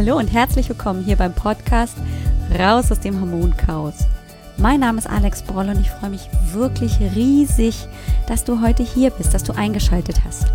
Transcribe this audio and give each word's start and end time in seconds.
Hallo 0.00 0.16
und 0.16 0.32
herzlich 0.32 0.66
willkommen 0.66 1.04
hier 1.04 1.16
beim 1.16 1.34
Podcast 1.34 1.94
Raus 2.58 2.90
aus 2.90 3.00
dem 3.00 3.20
Hormonchaos. 3.20 4.06
Mein 4.56 4.80
Name 4.80 4.96
ist 4.96 5.06
Alex 5.06 5.42
Broll 5.42 5.68
und 5.68 5.78
ich 5.78 5.90
freue 5.90 6.08
mich 6.08 6.26
wirklich 6.54 6.98
riesig, 7.14 7.86
dass 8.26 8.42
du 8.42 8.62
heute 8.62 8.82
hier 8.82 9.10
bist, 9.10 9.34
dass 9.34 9.44
du 9.44 9.52
eingeschaltet 9.52 10.24
hast 10.24 10.46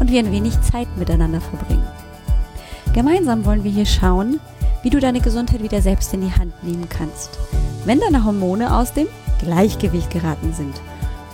und 0.00 0.10
wir 0.10 0.20
ein 0.20 0.32
wenig 0.32 0.58
Zeit 0.62 0.88
miteinander 0.96 1.42
verbringen. 1.42 1.86
Gemeinsam 2.94 3.44
wollen 3.44 3.64
wir 3.64 3.70
hier 3.70 3.84
schauen, 3.84 4.40
wie 4.82 4.88
du 4.88 4.98
deine 4.98 5.20
Gesundheit 5.20 5.62
wieder 5.62 5.82
selbst 5.82 6.14
in 6.14 6.22
die 6.22 6.32
Hand 6.32 6.54
nehmen 6.64 6.88
kannst, 6.88 7.38
wenn 7.84 8.00
deine 8.00 8.24
Hormone 8.24 8.74
aus 8.74 8.94
dem 8.94 9.08
Gleichgewicht 9.40 10.08
geraten 10.08 10.54
sind 10.54 10.80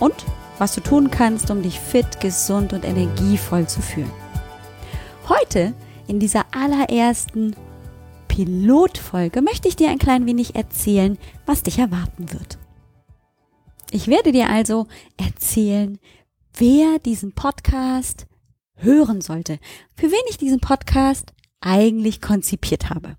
und 0.01 0.25
was 0.57 0.75
du 0.75 0.81
tun 0.81 1.09
kannst, 1.09 1.49
um 1.49 1.61
dich 1.61 1.79
fit, 1.79 2.19
gesund 2.19 2.73
und 2.73 2.83
energievoll 2.83 3.67
zu 3.67 3.81
fühlen. 3.81 4.11
Heute 5.29 5.73
in 6.07 6.19
dieser 6.19 6.45
allerersten 6.51 7.55
Pilotfolge 8.33 9.43
möchte 9.43 9.67
ich 9.67 9.75
dir 9.75 9.91
ein 9.91 9.99
klein 9.99 10.25
wenig 10.25 10.55
erzählen, 10.55 11.19
was 11.45 11.61
dich 11.61 11.77
erwarten 11.77 12.33
wird. 12.33 12.57
Ich 13.91 14.07
werde 14.07 14.31
dir 14.31 14.49
also 14.49 14.87
erzählen, 15.17 15.99
wer 16.57 16.97
diesen 16.97 17.33
Podcast 17.33 18.25
hören 18.73 19.21
sollte, 19.21 19.59
für 19.95 20.09
wen 20.09 20.29
ich 20.31 20.39
diesen 20.39 20.61
Podcast 20.61 21.31
eigentlich 21.61 22.21
konzipiert 22.21 22.89
habe. 22.89 23.17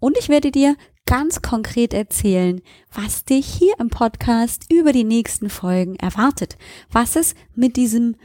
Und 0.00 0.18
ich 0.18 0.28
werde 0.28 0.50
dir 0.50 0.76
ganz 1.06 1.40
konkret 1.40 1.94
erzählen, 1.94 2.60
was 2.92 3.24
dich 3.24 3.46
hier 3.46 3.72
im 3.78 3.88
Podcast 3.88 4.70
über 4.70 4.92
die 4.92 5.04
nächsten 5.04 5.48
Folgen 5.48 5.96
erwartet, 5.96 6.58
was 6.90 7.16
es 7.16 7.34
mit 7.54 7.78
diesem 7.78 8.16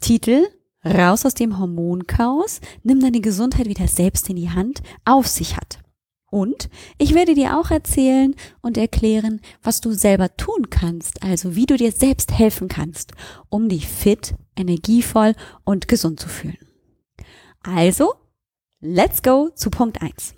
Titel 0.00 0.46
raus 0.84 1.24
aus 1.24 1.34
dem 1.34 1.58
Hormonchaos, 1.58 2.60
nimm 2.82 3.00
deine 3.00 3.20
Gesundheit 3.20 3.68
wieder 3.68 3.88
selbst 3.88 4.28
in 4.28 4.36
die 4.36 4.50
Hand, 4.50 4.82
auf 5.04 5.26
sich 5.26 5.56
hat. 5.56 5.78
Und 6.30 6.68
ich 6.98 7.14
werde 7.14 7.34
dir 7.34 7.58
auch 7.58 7.70
erzählen 7.70 8.34
und 8.60 8.76
erklären, 8.76 9.40
was 9.62 9.80
du 9.80 9.92
selber 9.92 10.36
tun 10.36 10.68
kannst, 10.68 11.22
also 11.22 11.54
wie 11.54 11.66
du 11.66 11.76
dir 11.76 11.92
selbst 11.92 12.32
helfen 12.32 12.66
kannst, 12.66 13.12
um 13.50 13.68
dich 13.68 13.86
fit, 13.86 14.34
energievoll 14.56 15.34
und 15.62 15.86
gesund 15.86 16.18
zu 16.18 16.28
fühlen. 16.28 16.58
Also, 17.62 18.14
let's 18.80 19.22
go 19.22 19.50
zu 19.54 19.70
Punkt 19.70 20.02
eins. 20.02 20.34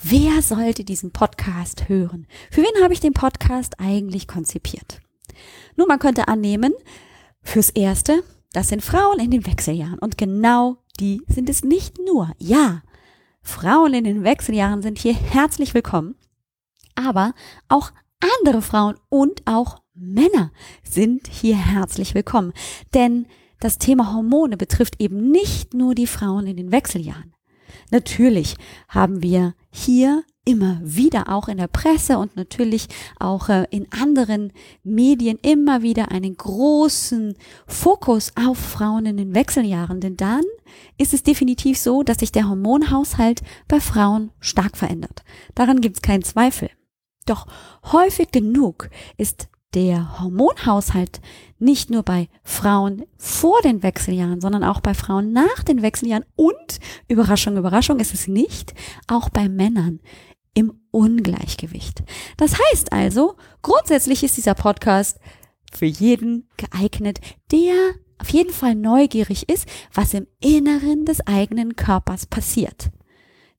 Wer 0.00 0.42
sollte 0.42 0.84
diesen 0.84 1.10
Podcast 1.10 1.88
hören? 1.88 2.28
Für 2.52 2.62
wen 2.62 2.82
habe 2.84 2.94
ich 2.94 3.00
den 3.00 3.12
Podcast 3.12 3.80
eigentlich 3.80 4.28
konzipiert? 4.28 5.00
Nun, 5.74 5.88
man 5.88 5.98
könnte 5.98 6.28
annehmen, 6.28 6.72
fürs 7.42 7.70
Erste, 7.70 8.22
das 8.52 8.68
sind 8.68 8.82
Frauen 8.82 9.20
in 9.20 9.30
den 9.30 9.46
Wechseljahren. 9.46 9.98
Und 9.98 10.18
genau 10.18 10.78
die 10.98 11.22
sind 11.28 11.48
es 11.48 11.62
nicht 11.62 11.98
nur. 11.98 12.32
Ja, 12.38 12.82
Frauen 13.42 13.94
in 13.94 14.04
den 14.04 14.24
Wechseljahren 14.24 14.82
sind 14.82 14.98
hier 14.98 15.14
herzlich 15.14 15.74
willkommen. 15.74 16.16
Aber 16.94 17.34
auch 17.68 17.92
andere 18.40 18.62
Frauen 18.62 18.96
und 19.08 19.42
auch 19.46 19.82
Männer 19.94 20.52
sind 20.82 21.28
hier 21.28 21.56
herzlich 21.56 22.14
willkommen. 22.14 22.52
Denn 22.94 23.26
das 23.60 23.78
Thema 23.78 24.12
Hormone 24.12 24.56
betrifft 24.56 25.00
eben 25.00 25.30
nicht 25.30 25.74
nur 25.74 25.94
die 25.94 26.06
Frauen 26.06 26.46
in 26.46 26.56
den 26.56 26.72
Wechseljahren. 26.72 27.34
Natürlich 27.90 28.56
haben 28.88 29.22
wir 29.22 29.54
hier 29.76 30.24
immer 30.46 30.80
wieder 30.82 31.28
auch 31.28 31.48
in 31.48 31.58
der 31.58 31.66
Presse 31.66 32.16
und 32.18 32.34
natürlich 32.36 32.86
auch 33.18 33.48
äh, 33.48 33.66
in 33.70 33.86
anderen 33.92 34.52
Medien 34.84 35.38
immer 35.42 35.82
wieder 35.82 36.10
einen 36.12 36.36
großen 36.36 37.34
Fokus 37.66 38.32
auf 38.36 38.56
Frauen 38.56 39.06
in 39.06 39.16
den 39.18 39.34
Wechseljahren. 39.34 40.00
Denn 40.00 40.16
dann 40.16 40.44
ist 40.96 41.12
es 41.12 41.22
definitiv 41.22 41.78
so, 41.78 42.02
dass 42.02 42.18
sich 42.18 42.32
der 42.32 42.48
Hormonhaushalt 42.48 43.42
bei 43.68 43.80
Frauen 43.80 44.30
stark 44.40 44.78
verändert. 44.78 45.24
Daran 45.54 45.80
gibt 45.80 45.96
es 45.96 46.02
keinen 46.02 46.22
Zweifel. 46.22 46.70
Doch 47.26 47.46
häufig 47.92 48.30
genug 48.30 48.88
ist 49.18 49.48
der 49.76 50.18
Hormonhaushalt 50.20 51.20
nicht 51.58 51.90
nur 51.90 52.02
bei 52.02 52.28
Frauen 52.42 53.04
vor 53.18 53.60
den 53.62 53.82
Wechseljahren, 53.82 54.40
sondern 54.40 54.64
auch 54.64 54.80
bei 54.80 54.94
Frauen 54.94 55.34
nach 55.34 55.62
den 55.64 55.82
Wechseljahren 55.82 56.24
und, 56.34 56.80
Überraschung, 57.08 57.58
Überraschung, 57.58 58.00
ist 58.00 58.14
es 58.14 58.26
nicht, 58.26 58.72
auch 59.06 59.28
bei 59.28 59.50
Männern 59.50 60.00
im 60.54 60.80
Ungleichgewicht. 60.92 62.02
Das 62.38 62.54
heißt 62.58 62.90
also, 62.90 63.36
grundsätzlich 63.60 64.24
ist 64.24 64.38
dieser 64.38 64.54
Podcast 64.54 65.18
für 65.70 65.84
jeden 65.84 66.48
geeignet, 66.56 67.20
der 67.52 67.74
auf 68.18 68.30
jeden 68.30 68.54
Fall 68.54 68.74
neugierig 68.74 69.46
ist, 69.50 69.68
was 69.92 70.14
im 70.14 70.26
Inneren 70.40 71.04
des 71.04 71.20
eigenen 71.26 71.76
Körpers 71.76 72.24
passiert. 72.24 72.90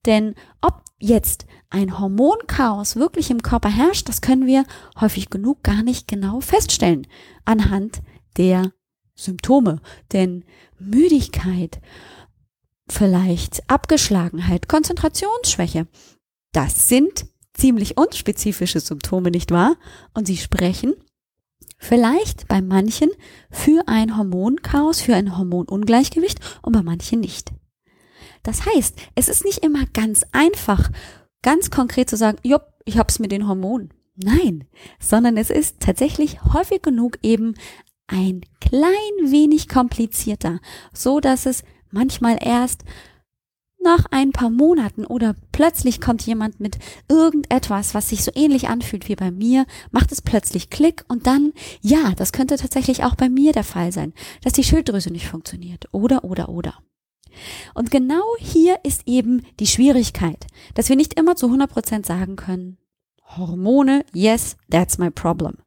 Denn 0.06 0.36
ob 0.62 0.84
jetzt 1.00 1.46
ein 1.70 2.00
Hormonchaos 2.00 2.96
wirklich 2.96 3.30
im 3.30 3.42
Körper 3.42 3.70
herrscht, 3.70 4.10
das 4.10 4.22
können 4.22 4.46
wir 4.46 4.66
häufig 5.00 5.30
genug 5.30 5.64
gar 5.64 5.84
nicht 5.84 6.08
genau 6.08 6.40
feststellen 6.40 7.08
anhand 7.46 8.02
der 8.38 8.72
Symptome. 9.16 9.82
Denn 10.14 10.46
Müdigkeit, 10.80 11.82
vielleicht 12.90 13.70
Abgeschlagenheit, 13.70 14.68
Konzentrationsschwäche, 14.68 15.88
das 16.54 16.88
sind 16.88 17.26
ziemlich 17.54 17.98
unspezifische 17.98 18.80
Symptome, 18.80 19.32
nicht 19.32 19.52
wahr? 19.52 19.76
Und 20.14 20.28
sie 20.28 20.38
sprechen 20.38 20.94
vielleicht 21.78 22.48
bei 22.48 22.62
manchen 22.62 23.10
für 23.52 23.88
ein 23.88 24.18
Hormonchaos, 24.18 25.02
für 25.02 25.16
ein 25.16 25.38
Hormonungleichgewicht 25.38 26.40
und 26.62 26.74
bei 26.74 26.84
manchen 26.84 27.20
nicht. 27.20 27.52
Das 28.48 28.66
heißt, 28.66 28.96
es 29.16 29.28
ist 29.28 29.44
nicht 29.44 29.58
immer 29.66 29.86
ganz 29.88 30.24
einfach, 30.32 30.90
ganz 31.42 31.70
konkret 31.70 32.10
zu 32.10 32.16
sagen, 32.16 32.38
jupp, 32.44 32.64
ich 32.86 32.98
hab's 32.98 33.20
mit 33.20 33.34
den 33.34 33.46
Hormonen. 33.46 33.94
Nein, 34.16 34.64
sondern 35.02 35.36
es 35.36 35.50
ist 35.50 35.82
tatsächlich 35.82 36.42
häufig 36.54 36.82
genug 36.82 37.20
eben 37.24 37.56
ein 38.08 38.46
klein 38.62 38.86
wenig 39.26 39.68
komplizierter, 39.68 40.62
so 40.94 41.20
dass 41.20 41.46
es 41.46 41.66
manchmal 41.92 42.38
erst 42.42 42.86
nach 43.84 44.06
ein 44.12 44.32
paar 44.32 44.50
Monaten 44.50 45.06
oder 45.06 45.36
plötzlich 45.52 46.00
kommt 46.00 46.22
jemand 46.22 46.62
mit 46.62 46.80
irgendetwas, 47.10 47.94
was 47.94 48.08
sich 48.08 48.24
so 48.24 48.32
ähnlich 48.34 48.70
anfühlt 48.70 49.10
wie 49.10 49.18
bei 49.18 49.30
mir, 49.30 49.66
macht 49.92 50.14
es 50.14 50.22
plötzlich 50.22 50.70
Klick 50.70 51.04
und 51.10 51.28
dann, 51.28 51.52
ja, 51.82 52.14
das 52.16 52.32
könnte 52.32 52.56
tatsächlich 52.56 53.04
auch 53.04 53.16
bei 53.16 53.28
mir 53.28 53.52
der 53.52 53.66
Fall 53.66 53.92
sein, 53.92 54.14
dass 54.42 54.54
die 54.54 54.64
Schilddrüse 54.64 55.12
nicht 55.12 55.28
funktioniert 55.28 55.90
oder, 55.92 56.24
oder, 56.24 56.48
oder. 56.48 56.76
Und 57.74 57.92
genau 57.92 58.24
hier 58.40 58.80
ist 58.84 59.04
eben 59.06 59.44
die 59.60 59.68
Schwierigkeit, 59.68 60.48
dass 60.74 60.90
wir 60.90 60.96
nicht 60.96 61.20
immer 61.20 61.36
zu 61.36 61.48
100 61.48 61.70
Prozent 61.70 62.06
sagen 62.06 62.36
können, 62.36 62.78
Hormone, 63.36 64.06
yes, 64.14 64.58
that's 64.70 64.98
my 64.98 65.10
problem. 65.10 65.58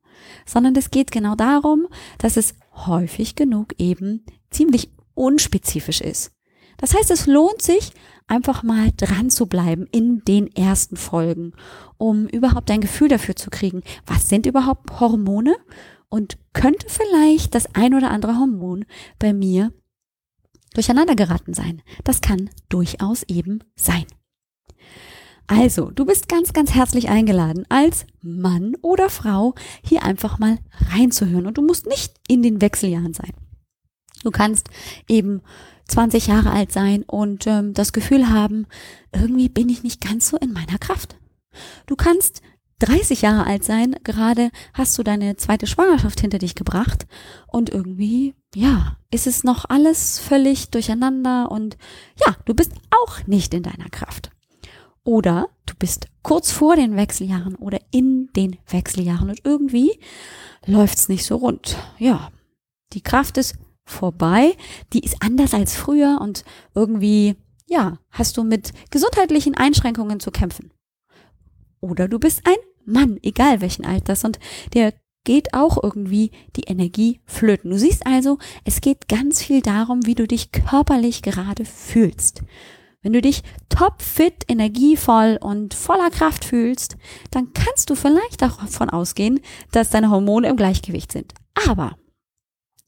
Sondern 0.47 0.75
es 0.76 0.91
geht 0.91 1.10
genau 1.12 1.34
darum, 1.34 1.86
dass 2.19 2.36
es 2.36 2.54
häufig 2.86 3.36
genug 3.36 3.75
eben 3.78 4.25
ziemlich 4.50 4.91
unspezifisch 5.14 6.00
ist. 6.00 6.32
Das 6.78 6.94
heißt, 6.94 7.10
es 7.10 7.26
lohnt 7.26 7.60
sich, 7.60 7.92
einfach 8.26 8.62
mal 8.62 8.91
dran 8.97 9.28
zu 9.28 9.47
bleiben 9.47 9.87
in 9.91 10.22
den 10.25 10.54
ersten 10.54 10.97
Folgen, 10.97 11.52
um 11.98 12.26
überhaupt 12.26 12.70
ein 12.70 12.81
Gefühl 12.81 13.08
dafür 13.08 13.37
zu 13.37 13.50
kriegen, 13.50 13.82
was 14.06 14.28
sind 14.28 14.47
überhaupt 14.47 15.00
Hormone 15.00 15.56
und 16.08 16.38
könnte 16.52 16.87
vielleicht 16.88 17.54
das 17.54 17.75
ein 17.75 17.94
oder 17.94 18.10
andere 18.10 18.38
Hormon 18.38 18.84
bei 19.19 19.32
mir 19.32 19.72
durcheinander 20.75 21.16
geraten 21.16 21.54
sein. 21.54 21.82
Das 22.04 22.20
kann 22.20 22.50
durchaus 22.69 23.22
eben 23.25 23.64
sein. 23.76 24.06
Also, 25.47 25.91
du 25.91 26.04
bist 26.04 26.28
ganz, 26.28 26.53
ganz 26.53 26.75
herzlich 26.75 27.08
eingeladen, 27.08 27.66
als 27.69 28.06
Mann 28.22 28.76
oder 28.82 29.10
Frau 29.10 29.54
hier 29.82 30.04
einfach 30.04 30.38
mal 30.38 30.58
reinzuhören. 30.92 31.47
Und 31.47 31.58
du 31.58 31.62
musst 31.62 31.86
nicht 31.86 32.14
in 32.28 32.42
den 32.42 32.60
Wechseljahren 32.60 33.14
sein. 33.14 33.32
Du 34.22 34.31
kannst 34.31 34.69
eben 35.08 35.42
20 35.88 36.28
Jahre 36.28 36.52
alt 36.52 36.70
sein 36.70 37.02
und 37.02 37.46
ähm, 37.49 37.75
das 37.75 37.93
Gefühl 37.93 38.28
haben, 38.28 38.66
irgendwie 39.12 39.49
bin 39.49 39.69
ich 39.69 39.82
nicht 39.82 40.00
ganz 40.00 40.28
so 40.28 40.37
in 40.37 40.52
meiner 40.52 40.78
Kraft. 40.78 41.16
Du 41.87 41.96
kannst 41.96 42.43
30 42.78 43.23
Jahre 43.23 43.44
alt 43.44 43.64
sein, 43.64 43.96
gerade 44.05 44.50
hast 44.73 44.96
du 44.99 45.02
deine 45.02 45.37
zweite 45.37 45.66
Schwangerschaft 45.66 46.20
hinter 46.20 46.38
dich 46.38 46.55
gebracht 46.55 47.06
und 47.49 47.70
irgendwie, 47.70 48.34
ja, 48.55 48.97
ist 49.11 49.26
es 49.26 49.44
noch 49.44 49.64
alles 49.69 50.19
völlig 50.19 50.70
durcheinander 50.70 51.50
und 51.50 51.76
ja, 52.26 52.37
du 52.44 52.55
bist 52.55 52.73
auch 52.91 53.26
nicht 53.26 53.55
in 53.55 53.62
deiner 53.62 53.88
Kraft. 53.88 54.31
Oder 55.05 55.49
du 55.67 55.75
bist 55.79 56.08
kurz 56.23 56.52
vor 56.52 56.76
den 56.76 56.97
Wechseljahren 56.97 57.55
oder 57.56 57.79
in 57.91 58.29
den 58.37 58.58
Wechseljahren 58.69 59.31
und 59.31 59.41
irgendwie 59.44 59.99
läuft's 60.67 61.08
nicht 61.08 61.25
so 61.25 61.37
rund. 61.37 61.76
Ja, 61.99 62.31
die 62.93 63.00
Kraft 63.00 63.38
ist 63.38 63.56
vorbei, 63.85 64.56
die 64.93 65.00
ist 65.00 65.17
anders 65.20 65.55
als 65.55 65.75
früher 65.75 66.19
und 66.20 66.44
irgendwie, 66.75 67.37
ja, 67.67 67.99
hast 68.11 68.37
du 68.37 68.44
mit 68.44 68.73
gesundheitlichen 68.91 69.56
Einschränkungen 69.56 70.20
zu 70.20 70.31
kämpfen. 70.31 70.73
Oder 71.81 72.08
du 72.08 72.19
bist 72.19 72.43
ein 72.47 72.58
Mann, 72.85 73.19
egal 73.23 73.61
welchen 73.61 73.87
Alters, 73.87 74.25
und 74.25 74.38
der 74.75 74.93
geht 75.25 75.55
auch 75.55 75.82
irgendwie 75.82 76.31
die 76.56 76.64
Energie 76.64 77.20
flöten. 77.26 77.70
Du 77.70 77.78
siehst 77.78 78.06
also, 78.06 78.38
es 78.64 78.81
geht 78.81 79.08
ganz 79.08 79.43
viel 79.43 79.61
darum, 79.61 80.06
wie 80.06 80.14
du 80.14 80.26
dich 80.26 80.52
körperlich 80.52 81.22
gerade 81.22 81.64
fühlst. 81.64 82.43
wenn 83.02 83.14
du 83.14 83.22
dich 83.22 83.43
topfit, 83.70 84.44
energievoll 84.46 85.38
und 85.40 85.72
voller 85.72 86.11
Kraft 86.11 86.44
fühlst, 86.44 86.99
dann 87.31 87.55
kannst 87.55 87.88
du 87.88 87.94
vielleicht 87.94 88.43
davon 88.43 88.90
ausgehen, 88.90 89.40
dass 89.72 89.88
deine 89.88 90.11
Hormone 90.11 90.49
im 90.49 90.56
Gleichgewicht 90.56 91.11
sind. 91.11 91.32
Aber 91.66 91.96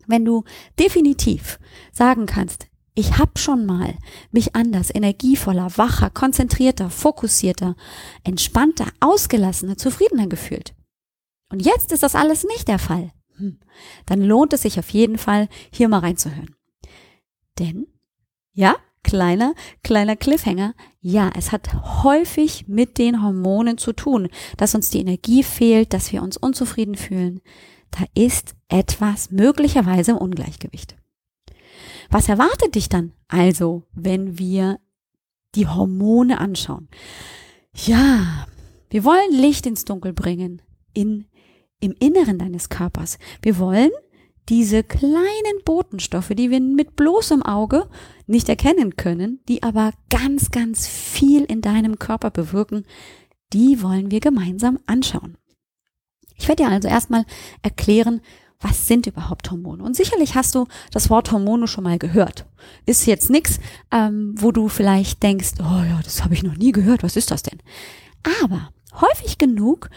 wenn 0.06 0.24
du 0.24 0.44
definitiv 0.78 1.58
sagen 1.92 2.26
kannst, 2.26 2.66
ich 2.94 3.16
habe 3.16 3.38
schon 3.38 3.64
mal 3.64 3.94
mich 4.32 4.54
anders, 4.54 4.94
energievoller, 4.94 5.78
wacher, 5.78 6.10
konzentrierter, 6.10 6.90
fokussierter, 6.90 7.74
entspannter, 8.22 8.86
ausgelassener, 9.00 9.78
zufriedener 9.78 10.26
gefühlt. 10.26 10.74
Und 11.52 11.60
jetzt 11.60 11.92
ist 11.92 12.02
das 12.02 12.14
alles 12.14 12.44
nicht 12.44 12.66
der 12.66 12.78
Fall. 12.78 13.12
Hm. 13.36 13.60
Dann 14.06 14.22
lohnt 14.22 14.54
es 14.54 14.62
sich 14.62 14.78
auf 14.78 14.88
jeden 14.88 15.18
Fall, 15.18 15.48
hier 15.70 15.88
mal 15.88 15.98
reinzuhören. 15.98 16.56
Denn, 17.58 17.86
ja, 18.54 18.76
kleiner, 19.02 19.54
kleiner 19.84 20.16
Cliffhanger, 20.16 20.74
ja, 21.00 21.30
es 21.36 21.52
hat 21.52 22.02
häufig 22.02 22.68
mit 22.68 22.96
den 22.96 23.22
Hormonen 23.22 23.76
zu 23.76 23.92
tun, 23.92 24.28
dass 24.56 24.74
uns 24.74 24.88
die 24.88 25.00
Energie 25.00 25.42
fehlt, 25.42 25.92
dass 25.92 26.10
wir 26.10 26.22
uns 26.22 26.38
unzufrieden 26.38 26.94
fühlen. 26.94 27.42
Da 27.90 28.04
ist 28.14 28.54
etwas 28.68 29.30
möglicherweise 29.30 30.12
im 30.12 30.16
Ungleichgewicht. 30.16 30.96
Was 32.08 32.30
erwartet 32.30 32.76
dich 32.76 32.88
dann 32.88 33.12
also, 33.28 33.84
wenn 33.92 34.38
wir 34.38 34.80
die 35.54 35.68
Hormone 35.68 36.40
anschauen? 36.40 36.88
Ja, 37.74 38.46
wir 38.88 39.04
wollen 39.04 39.32
Licht 39.32 39.66
ins 39.66 39.84
Dunkel 39.84 40.14
bringen, 40.14 40.62
in, 40.94 41.26
im 41.82 41.94
Inneren 41.98 42.38
deines 42.38 42.68
Körpers. 42.68 43.18
Wir 43.42 43.58
wollen 43.58 43.90
diese 44.48 44.82
kleinen 44.82 45.62
Botenstoffe, 45.64 46.30
die 46.30 46.50
wir 46.50 46.60
mit 46.60 46.96
bloßem 46.96 47.42
Auge 47.42 47.88
nicht 48.26 48.48
erkennen 48.48 48.96
können, 48.96 49.40
die 49.48 49.62
aber 49.62 49.92
ganz, 50.10 50.50
ganz 50.50 50.86
viel 50.86 51.44
in 51.44 51.60
deinem 51.60 51.98
Körper 51.98 52.30
bewirken, 52.30 52.84
die 53.52 53.82
wollen 53.82 54.10
wir 54.10 54.20
gemeinsam 54.20 54.78
anschauen. 54.86 55.36
Ich 56.36 56.48
werde 56.48 56.64
dir 56.64 56.70
also 56.70 56.88
erstmal 56.88 57.24
erklären, 57.62 58.20
was 58.60 58.86
sind 58.86 59.06
überhaupt 59.06 59.50
Hormone? 59.50 59.82
Und 59.82 59.96
sicherlich 59.96 60.34
hast 60.36 60.54
du 60.54 60.66
das 60.92 61.10
Wort 61.10 61.32
Hormone 61.32 61.66
schon 61.66 61.84
mal 61.84 61.98
gehört. 61.98 62.46
Ist 62.86 63.06
jetzt 63.06 63.28
nichts, 63.28 63.58
ähm, 63.90 64.34
wo 64.36 64.52
du 64.52 64.68
vielleicht 64.68 65.22
denkst, 65.22 65.54
oh 65.58 65.82
ja, 65.88 66.00
das 66.02 66.22
habe 66.22 66.34
ich 66.34 66.44
noch 66.44 66.56
nie 66.56 66.70
gehört, 66.70 67.02
was 67.02 67.16
ist 67.16 67.32
das 67.32 67.42
denn? 67.42 67.58
Aber 68.40 68.70
häufig 69.00 69.38
genug 69.38 69.90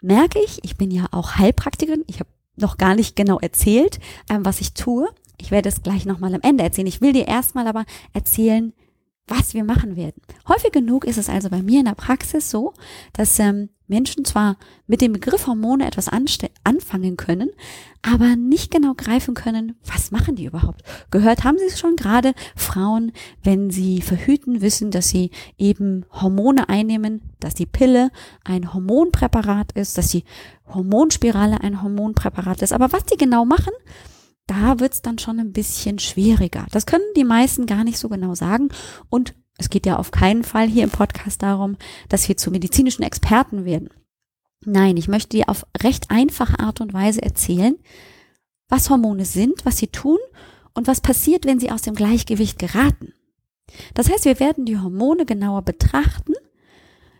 merke 0.00 0.38
ich, 0.44 0.64
ich 0.64 0.76
bin 0.76 0.90
ja 0.90 1.06
auch 1.10 1.36
Heilpraktikerin, 1.36 2.04
ich 2.06 2.20
habe 2.20 2.30
noch 2.56 2.78
gar 2.78 2.94
nicht 2.94 3.16
genau 3.16 3.38
erzählt, 3.38 3.98
ähm, 4.30 4.44
was 4.44 4.60
ich 4.60 4.74
tue. 4.74 5.08
Ich 5.38 5.50
werde 5.50 5.68
es 5.68 5.82
gleich 5.82 6.06
nochmal 6.06 6.34
am 6.34 6.40
Ende 6.40 6.64
erzählen. 6.64 6.86
Ich 6.86 7.02
will 7.02 7.12
dir 7.12 7.28
erstmal 7.28 7.66
aber 7.66 7.84
erzählen, 8.14 8.72
was 9.26 9.54
wir 9.54 9.64
machen 9.64 9.96
werden. 9.96 10.22
Häufig 10.48 10.72
genug 10.72 11.04
ist 11.04 11.18
es 11.18 11.28
also 11.28 11.50
bei 11.50 11.62
mir 11.62 11.80
in 11.80 11.86
der 11.86 11.94
Praxis 11.94 12.50
so, 12.50 12.74
dass 13.12 13.38
ähm, 13.38 13.70
Menschen 13.88 14.24
zwar 14.24 14.56
mit 14.86 15.00
dem 15.00 15.12
Begriff 15.12 15.46
Hormone 15.46 15.86
etwas 15.86 16.08
anfangen 16.08 17.16
können, 17.16 17.50
aber 18.02 18.36
nicht 18.36 18.70
genau 18.70 18.94
greifen 18.94 19.34
können, 19.34 19.76
was 19.84 20.10
machen 20.10 20.36
die 20.36 20.44
überhaupt. 20.44 20.82
Gehört 21.10 21.44
haben 21.44 21.58
sie 21.58 21.66
es 21.66 21.78
schon 21.78 21.96
gerade 21.96 22.34
Frauen, 22.54 23.12
wenn 23.42 23.70
sie 23.70 24.00
verhüten, 24.00 24.60
wissen, 24.60 24.90
dass 24.90 25.08
sie 25.08 25.30
eben 25.58 26.04
Hormone 26.12 26.68
einnehmen, 26.68 27.22
dass 27.40 27.54
die 27.54 27.66
Pille 27.66 28.10
ein 28.44 28.72
Hormonpräparat 28.72 29.72
ist, 29.72 29.98
dass 29.98 30.08
die 30.08 30.24
Hormonspirale 30.72 31.60
ein 31.60 31.82
Hormonpräparat 31.82 32.62
ist. 32.62 32.72
Aber 32.72 32.92
was 32.92 33.04
die 33.04 33.16
genau 33.16 33.44
machen, 33.44 33.72
da 34.46 34.78
wird's 34.80 35.02
dann 35.02 35.18
schon 35.18 35.40
ein 35.40 35.52
bisschen 35.52 35.98
schwieriger. 35.98 36.66
Das 36.70 36.86
können 36.86 37.04
die 37.16 37.24
meisten 37.24 37.66
gar 37.66 37.84
nicht 37.84 37.98
so 37.98 38.08
genau 38.08 38.34
sagen. 38.34 38.68
Und 39.08 39.34
es 39.58 39.70
geht 39.70 39.86
ja 39.86 39.96
auf 39.96 40.10
keinen 40.10 40.44
Fall 40.44 40.68
hier 40.68 40.84
im 40.84 40.90
Podcast 40.90 41.42
darum, 41.42 41.76
dass 42.08 42.28
wir 42.28 42.36
zu 42.36 42.50
medizinischen 42.50 43.02
Experten 43.02 43.64
werden. 43.64 43.90
Nein, 44.64 44.96
ich 44.96 45.08
möchte 45.08 45.36
dir 45.36 45.48
auf 45.48 45.66
recht 45.82 46.10
einfache 46.10 46.58
Art 46.58 46.80
und 46.80 46.92
Weise 46.92 47.22
erzählen, 47.22 47.76
was 48.68 48.90
Hormone 48.90 49.24
sind, 49.24 49.64
was 49.64 49.78
sie 49.78 49.88
tun 49.88 50.18
und 50.74 50.86
was 50.86 51.00
passiert, 51.00 51.44
wenn 51.46 51.60
sie 51.60 51.70
aus 51.70 51.82
dem 51.82 51.94
Gleichgewicht 51.94 52.58
geraten. 52.58 53.12
Das 53.94 54.10
heißt, 54.10 54.24
wir 54.24 54.40
werden 54.40 54.64
die 54.64 54.78
Hormone 54.78 55.26
genauer 55.26 55.62
betrachten. 55.62 56.34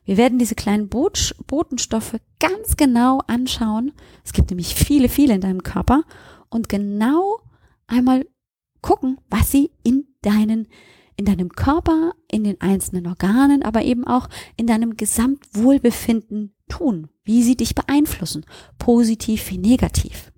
Wir 0.05 0.17
werden 0.17 0.38
diese 0.38 0.55
kleinen 0.55 0.88
Bot 0.88 1.34
Botenstoffe 1.46 2.17
ganz 2.38 2.76
genau 2.76 3.20
anschauen. 3.26 3.93
Es 4.25 4.32
gibt 4.32 4.50
nämlich 4.50 4.75
viele, 4.75 5.08
viele 5.08 5.34
in 5.34 5.40
deinem 5.40 5.62
Körper 5.62 6.05
und 6.50 6.69
genau 6.69 7.40
einmal 7.87 8.26
gucken, 8.82 9.19
was 9.28 9.50
sie 9.50 9.70
in 9.82 10.06
deinen 10.22 10.69
in 11.19 11.25
deinem 11.25 11.48
Körper, 11.48 12.12
in 12.31 12.44
den 12.44 12.60
einzelnen 12.60 13.06
Organen, 13.06 13.62
aber 13.62 13.82
eben 13.82 14.06
auch 14.06 14.28
in 14.56 14.66
deinem 14.66 14.98
Gesamtwohlbefinden 14.98 16.54
tun, 16.69 17.08
wie 17.25 17.43
sie 17.43 17.56
dich 17.56 17.75
beeinflussen, 17.75 18.44
positiv 18.78 19.50
wie 19.50 19.58
negativ. 19.58 20.31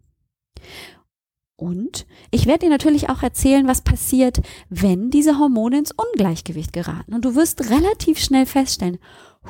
Und 1.56 2.06
ich 2.30 2.46
werde 2.46 2.66
dir 2.66 2.70
natürlich 2.70 3.10
auch 3.10 3.24
erzählen, 3.24 3.66
was 3.66 3.82
passiert, 3.82 4.40
wenn 4.68 5.10
diese 5.10 5.40
Hormone 5.40 5.78
ins 5.78 5.90
Ungleichgewicht 5.90 6.72
geraten. 6.72 7.12
Und 7.12 7.24
du 7.24 7.34
wirst 7.34 7.68
relativ 7.68 8.20
schnell 8.20 8.46
feststellen, 8.46 8.98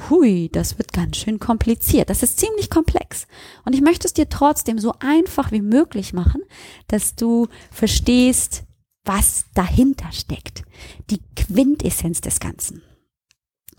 hui, 0.09 0.49
das 0.53 0.79
wird 0.79 0.93
ganz 0.93 1.17
schön 1.17 1.39
kompliziert. 1.39 2.11
Das 2.11 2.23
ist 2.23 2.39
ziemlich 2.39 2.71
komplex. 2.71 3.27
Und 3.65 3.75
ich 3.75 3.81
möchte 3.81 4.07
es 4.07 4.15
dir 4.15 4.29
trotzdem 4.29 4.79
so 4.79 4.95
einfach 5.01 5.53
wie 5.53 5.63
möglich 5.63 6.13
machen, 6.13 6.43
dass 6.87 7.15
du 7.15 7.49
verstehst, 7.71 8.65
was 9.05 9.47
dahinter 9.55 10.13
steckt. 10.13 10.63
Die 11.11 11.21
Quintessenz 11.35 12.21
des 12.21 12.41
Ganzen. 12.41 12.83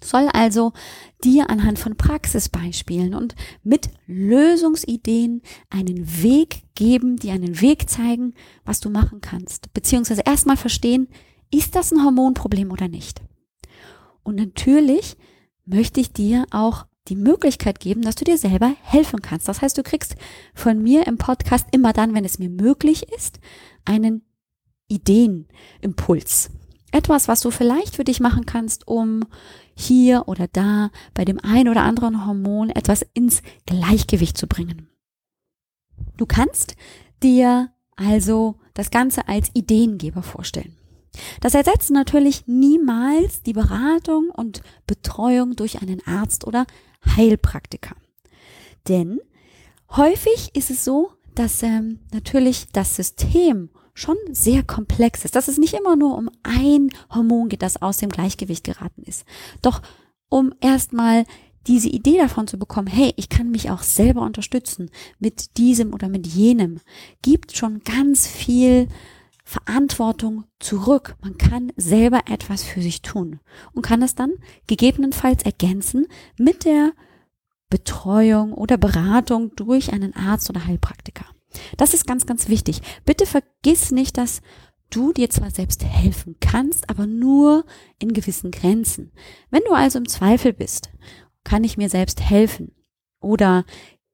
Soll 0.01 0.29
also 0.29 0.71
dir 1.23 1.49
anhand 1.49 1.77
von 1.77 1.97
Praxisbeispielen 1.97 3.13
und 3.13 3.35
mit 3.63 3.89
Lösungsideen 4.07 5.41
einen 5.69 6.23
Weg 6.23 6.63
geben, 6.75 7.17
die 7.17 7.31
einen 7.31 7.59
Weg 7.59 7.89
zeigen, 7.89 8.33
was 8.63 8.79
du 8.79 8.89
machen 8.89 9.19
kannst. 9.19 9.73
Beziehungsweise 9.73 10.21
erstmal 10.25 10.57
verstehen, 10.57 11.09
ist 11.51 11.75
das 11.75 11.91
ein 11.91 12.03
Hormonproblem 12.03 12.71
oder 12.71 12.87
nicht? 12.87 13.21
Und 14.23 14.35
natürlich 14.35 15.17
möchte 15.69 15.99
ich 15.99 16.11
dir 16.11 16.45
auch 16.51 16.85
die 17.07 17.15
Möglichkeit 17.15 17.79
geben, 17.79 18.01
dass 18.01 18.15
du 18.15 18.25
dir 18.25 18.37
selber 18.37 18.73
helfen 18.81 19.21
kannst. 19.21 19.47
Das 19.47 19.61
heißt, 19.61 19.77
du 19.77 19.83
kriegst 19.83 20.15
von 20.53 20.81
mir 20.81 21.07
im 21.07 21.17
Podcast 21.17 21.67
immer 21.71 21.93
dann, 21.93 22.13
wenn 22.13 22.25
es 22.25 22.39
mir 22.39 22.49
möglich 22.49 23.11
ist, 23.11 23.39
einen 23.85 24.23
Ideenimpuls. 24.87 26.51
Etwas, 26.91 27.27
was 27.27 27.41
du 27.41 27.51
vielleicht 27.51 27.95
für 27.95 28.03
dich 28.03 28.19
machen 28.19 28.45
kannst, 28.45 28.87
um 28.87 29.23
hier 29.75 30.27
oder 30.27 30.47
da 30.47 30.89
bei 31.13 31.23
dem 31.23 31.39
ein 31.39 31.69
oder 31.69 31.83
anderen 31.83 32.25
Hormon 32.25 32.69
etwas 32.69 33.05
ins 33.13 33.41
Gleichgewicht 33.65 34.37
zu 34.37 34.47
bringen. 34.47 34.89
Du 36.17 36.25
kannst 36.25 36.75
dir 37.21 37.71
also 37.95 38.55
das 38.73 38.91
Ganze 38.91 39.27
als 39.27 39.51
Ideengeber 39.53 40.23
vorstellen. 40.23 40.78
Das 41.41 41.53
ersetzt 41.53 41.89
natürlich 41.89 42.47
niemals 42.47 43.41
die 43.43 43.53
Beratung 43.53 44.29
und 44.29 44.61
Betreuung 44.87 45.55
durch 45.55 45.81
einen 45.81 46.05
Arzt 46.05 46.45
oder 46.45 46.65
Heilpraktiker. 47.15 47.95
Denn 48.87 49.19
häufig 49.95 50.55
ist 50.55 50.69
es 50.69 50.83
so, 50.83 51.11
dass 51.35 51.63
ähm, 51.63 51.99
natürlich 52.11 52.67
das 52.71 52.95
System 52.95 53.69
schon 53.93 54.17
sehr 54.31 54.63
komplex 54.63 55.25
ist, 55.25 55.35
dass 55.35 55.47
es 55.47 55.57
nicht 55.57 55.73
immer 55.73 55.95
nur 55.95 56.17
um 56.17 56.29
ein 56.43 56.89
Hormon 57.13 57.49
geht, 57.49 57.61
das 57.61 57.81
aus 57.81 57.97
dem 57.97 58.09
Gleichgewicht 58.09 58.63
geraten 58.63 59.03
ist. 59.03 59.25
Doch 59.61 59.81
um 60.29 60.53
erstmal 60.61 61.25
diese 61.67 61.89
Idee 61.89 62.17
davon 62.17 62.47
zu 62.47 62.57
bekommen, 62.57 62.87
hey, 62.87 63.13
ich 63.17 63.29
kann 63.29 63.51
mich 63.51 63.69
auch 63.69 63.83
selber 63.83 64.21
unterstützen 64.21 64.89
mit 65.19 65.57
diesem 65.57 65.93
oder 65.93 66.07
mit 66.07 66.25
jenem, 66.25 66.79
gibt 67.21 67.55
schon 67.55 67.81
ganz 67.83 68.25
viel 68.25 68.87
Verantwortung 69.49 70.43
zurück. 70.59 71.15
Man 71.23 71.39
kann 71.39 71.71
selber 71.75 72.21
etwas 72.29 72.63
für 72.63 72.83
sich 72.83 73.01
tun 73.01 73.39
und 73.73 73.81
kann 73.81 74.03
es 74.03 74.13
dann 74.13 74.33
gegebenenfalls 74.67 75.41
ergänzen 75.41 76.05
mit 76.37 76.65
der 76.65 76.91
Betreuung 77.71 78.53
oder 78.53 78.77
Beratung 78.77 79.55
durch 79.55 79.91
einen 79.91 80.15
Arzt 80.15 80.51
oder 80.51 80.67
Heilpraktiker. 80.67 81.25
Das 81.77 81.95
ist 81.95 82.05
ganz, 82.05 82.27
ganz 82.27 82.47
wichtig. 82.47 82.81
Bitte 83.05 83.25
vergiss 83.25 83.89
nicht, 83.89 84.19
dass 84.19 84.43
du 84.91 85.13
dir 85.13 85.31
zwar 85.31 85.49
selbst 85.49 85.83
helfen 85.83 86.35
kannst, 86.39 86.87
aber 86.87 87.07
nur 87.07 87.65
in 87.97 88.13
gewissen 88.13 88.51
Grenzen. 88.51 89.11
Wenn 89.49 89.63
du 89.67 89.73
also 89.73 89.97
im 89.97 90.07
Zweifel 90.07 90.53
bist, 90.53 90.91
kann 91.43 91.63
ich 91.63 91.75
mir 91.75 91.89
selbst 91.89 92.21
helfen? 92.21 92.75
Oder 93.19 93.65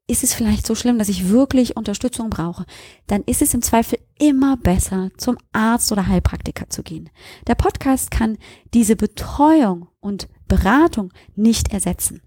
ist 0.08 0.24
es 0.24 0.34
vielleicht 0.34 0.68
so 0.68 0.76
schlimm, 0.76 1.00
dass 1.00 1.10
ich 1.10 1.30
wirklich 1.30 1.78
Unterstützung 1.78 2.30
brauche, 2.30 2.66
dann 3.08 3.24
ist 3.24 3.42
es 3.42 3.54
im 3.54 3.62
Zweifel 3.62 4.00
immer 4.20 4.58
besser, 4.58 5.10
zum 5.18 5.38
Arzt 5.52 5.92
oder 5.92 6.08
Heilpraktiker 6.08 6.70
zu 6.70 6.84
gehen. 6.84 7.10
Der 7.48 7.56
Podcast 7.56 8.12
kann 8.12 8.38
diese 8.74 8.96
Betreuung 8.96 9.88
und 10.00 10.28
Beratung 10.48 11.12
nicht 11.36 11.74
ersetzen. 11.74 12.22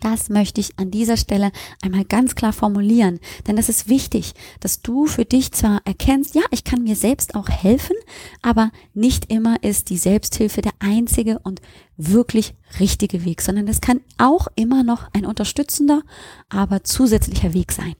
Das 0.00 0.28
möchte 0.28 0.60
ich 0.60 0.78
an 0.78 0.90
dieser 0.90 1.16
Stelle 1.16 1.50
einmal 1.82 2.04
ganz 2.04 2.34
klar 2.34 2.52
formulieren, 2.52 3.18
denn 3.46 3.58
es 3.58 3.68
ist 3.68 3.88
wichtig, 3.88 4.34
dass 4.60 4.82
du 4.82 5.06
für 5.06 5.24
dich 5.24 5.52
zwar 5.52 5.80
erkennst, 5.84 6.34
ja, 6.34 6.42
ich 6.50 6.64
kann 6.64 6.82
mir 6.82 6.96
selbst 6.96 7.34
auch 7.34 7.48
helfen, 7.48 7.96
Aber 8.42 8.70
nicht 8.94 9.30
immer 9.30 9.62
ist 9.62 9.90
die 9.90 9.96
Selbsthilfe 9.96 10.62
der 10.62 10.72
einzige 10.78 11.38
und 11.40 11.60
wirklich 11.96 12.54
richtige 12.80 13.24
Weg, 13.24 13.42
sondern 13.42 13.68
es 13.68 13.80
kann 13.80 14.00
auch 14.18 14.48
immer 14.54 14.82
noch 14.82 15.08
ein 15.12 15.26
unterstützender, 15.26 16.02
aber 16.48 16.84
zusätzlicher 16.84 17.54
Weg 17.54 17.72
sein. 17.72 17.94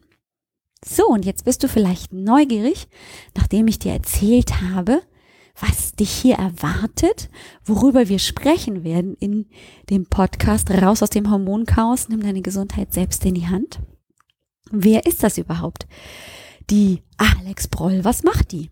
So, 0.84 1.06
und 1.06 1.24
jetzt 1.24 1.44
bist 1.44 1.62
du 1.64 1.68
vielleicht 1.68 2.12
neugierig, 2.12 2.88
nachdem 3.36 3.66
ich 3.66 3.78
dir 3.78 3.92
erzählt 3.92 4.60
habe, 4.62 5.02
was 5.58 5.92
dich 5.94 6.10
hier 6.10 6.36
erwartet, 6.36 7.30
worüber 7.64 8.08
wir 8.08 8.18
sprechen 8.18 8.84
werden 8.84 9.14
in 9.18 9.46
dem 9.90 10.06
Podcast 10.06 10.70
Raus 10.70 11.02
aus 11.02 11.10
dem 11.10 11.30
Hormonchaos, 11.30 12.08
nimm 12.08 12.22
deine 12.22 12.42
Gesundheit 12.42 12.92
selbst 12.92 13.24
in 13.24 13.34
die 13.34 13.48
Hand. 13.48 13.80
Wer 14.70 15.06
ist 15.06 15.22
das 15.22 15.38
überhaupt? 15.38 15.86
Die 16.70 17.02
Alex 17.16 17.68
Broll, 17.68 18.04
was 18.04 18.22
macht 18.22 18.52
die? 18.52 18.70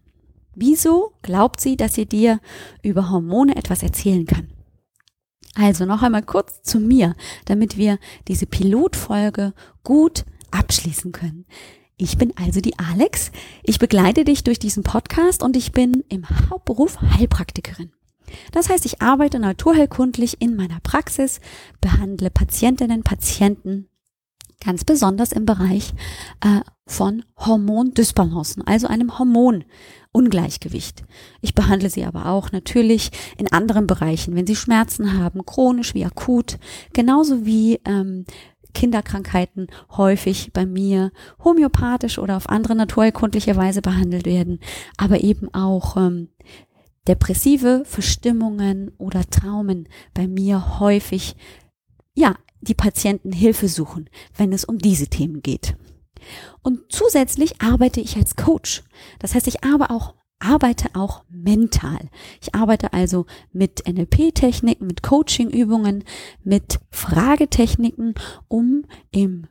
Wieso 0.54 1.12
glaubt 1.22 1.60
sie, 1.60 1.76
dass 1.76 1.94
sie 1.94 2.06
dir 2.06 2.40
über 2.82 3.10
Hormone 3.10 3.56
etwas 3.56 3.82
erzählen 3.82 4.26
kann? 4.26 4.48
Also 5.54 5.84
noch 5.84 6.02
einmal 6.02 6.22
kurz 6.22 6.62
zu 6.62 6.80
mir, 6.80 7.14
damit 7.44 7.76
wir 7.76 7.98
diese 8.26 8.46
Pilotfolge 8.46 9.54
gut 9.84 10.24
abschließen 10.50 11.12
können. 11.12 11.46
Ich 12.04 12.18
bin 12.18 12.34
also 12.36 12.60
die 12.60 12.78
Alex. 12.78 13.32
Ich 13.62 13.78
begleite 13.78 14.26
dich 14.26 14.44
durch 14.44 14.58
diesen 14.58 14.82
Podcast 14.82 15.42
und 15.42 15.56
ich 15.56 15.72
bin 15.72 16.04
im 16.10 16.26
Hauptberuf 16.50 17.00
Heilpraktikerin. 17.00 17.92
Das 18.52 18.68
heißt, 18.68 18.84
ich 18.84 19.00
arbeite 19.00 19.38
naturheilkundlich 19.38 20.42
in 20.42 20.54
meiner 20.54 20.80
Praxis, 20.82 21.40
behandle 21.80 22.28
Patientinnen, 22.28 23.04
Patienten 23.04 23.88
ganz 24.62 24.84
besonders 24.84 25.32
im 25.32 25.46
Bereich 25.46 25.94
äh, 26.42 26.60
von 26.86 27.24
Hormondysbalancen, 27.38 28.66
also 28.66 28.86
einem 28.86 29.18
Hormonungleichgewicht. 29.18 31.04
Ich 31.40 31.54
behandle 31.54 31.88
sie 31.88 32.04
aber 32.04 32.26
auch 32.26 32.52
natürlich 32.52 33.10
in 33.38 33.50
anderen 33.50 33.86
Bereichen, 33.86 34.36
wenn 34.36 34.46
sie 34.46 34.56
Schmerzen 34.56 35.18
haben, 35.18 35.44
chronisch 35.46 35.94
wie 35.94 36.04
akut, 36.04 36.58
genauso 36.92 37.46
wie 37.46 37.80
ähm, 37.86 38.24
Kinderkrankheiten 38.74 39.68
häufig 39.96 40.52
bei 40.52 40.66
mir 40.66 41.12
homöopathisch 41.42 42.18
oder 42.18 42.36
auf 42.36 42.48
andere 42.48 42.74
naturheilkundliche 42.74 43.56
Weise 43.56 43.80
behandelt 43.80 44.26
werden, 44.26 44.60
aber 44.96 45.22
eben 45.22 45.52
auch 45.54 45.96
ähm, 45.96 46.28
depressive 47.08 47.84
Verstimmungen 47.84 48.92
oder 48.98 49.24
Traumen 49.24 49.88
bei 50.12 50.26
mir 50.26 50.80
häufig 50.80 51.36
ja 52.14 52.34
die 52.60 52.74
Patienten 52.74 53.32
Hilfe 53.32 53.68
suchen, 53.68 54.08
wenn 54.36 54.52
es 54.52 54.64
um 54.64 54.78
diese 54.78 55.08
Themen 55.08 55.42
geht. 55.42 55.76
Und 56.62 56.80
zusätzlich 56.88 57.60
arbeite 57.60 58.00
ich 58.00 58.16
als 58.16 58.36
Coach. 58.36 58.82
Das 59.18 59.34
heißt, 59.34 59.46
ich 59.46 59.62
aber 59.64 59.90
auch, 59.90 60.14
arbeite 60.44 60.90
auch 60.94 61.24
mental. 61.30 62.10
Ich 62.40 62.54
arbeite 62.54 62.92
also 62.92 63.26
mit 63.52 63.86
NLP-Techniken, 63.88 64.86
mit 64.86 65.02
Coaching-Übungen, 65.02 66.04
mit 66.42 66.80
Fragetechniken, 66.90 68.14
um 68.48 68.84
im 69.10 69.46